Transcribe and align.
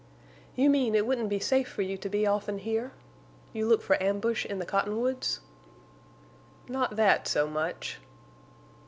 "You 0.55 0.71
mean 0.71 0.95
it 0.95 1.05
wouldn't 1.05 1.29
be 1.29 1.39
safe 1.39 1.67
for 1.69 1.83
you 1.83 1.95
to 1.99 2.09
be 2.09 2.25
often 2.25 2.57
here? 2.57 2.91
You 3.53 3.67
look 3.67 3.83
for 3.83 4.01
ambush 4.01 4.47
in 4.47 4.57
the 4.57 4.65
cottonwoods?" 4.65 5.41
"Not 6.67 6.95
that 6.95 7.27
so 7.27 7.47
much." 7.47 7.99